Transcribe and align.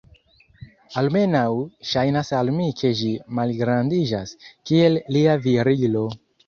Almenaŭ, 1.01 1.43
ŝajnas 1.91 2.33
al 2.39 2.51
mi 2.57 2.67
ke 2.81 2.93
ĝi 3.03 3.13
malgrandiĝas, 3.41 4.37
kiel 4.71 5.03
lia 5.19 5.41
virilo. 5.49 6.09